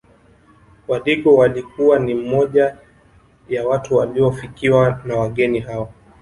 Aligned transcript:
Wadigo 0.87 1.35
walikuwa 1.35 1.99
ni 1.99 2.13
moja 2.13 2.77
ya 3.49 3.67
watu 3.67 3.95
waliofikiwa 3.95 5.01
na 5.05 5.15
wageni 5.15 5.59
hao 5.59 5.93